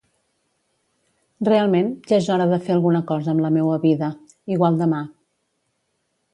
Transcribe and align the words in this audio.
Realment 1.49 1.91
ja 2.13 2.17
és 2.23 2.31
hora 2.37 2.49
de 2.53 2.59
fer 2.69 2.75
alguna 2.77 3.03
cosa 3.13 3.31
amb 3.35 3.45
la 3.47 3.53
meua 3.61 3.79
vida, 3.87 4.11
igual 4.57 4.85
demà. 4.85 5.07